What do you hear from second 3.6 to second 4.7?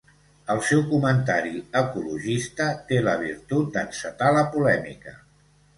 d'encetar la